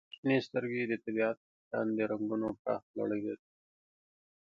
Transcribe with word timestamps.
•شنې 0.15 0.37
سترګې 0.47 0.83
د 0.87 0.93
طبیعت 1.03 1.37
په 1.45 1.51
شان 1.69 1.87
د 1.97 1.99
رنګونو 2.11 2.47
پراخه 2.61 2.89
لړۍ 2.99 3.21
لري. 3.27 3.47